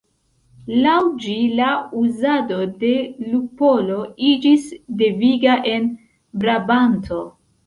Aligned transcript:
Laŭ 0.85 0.93
ĝi 1.25 1.33
la 1.59 1.67
uzado 2.03 2.57
de 2.85 2.89
lupolo 3.35 3.99
iĝis 4.31 4.67
deviga 5.03 5.59
en 5.75 5.87
Brabanto. 6.47 7.23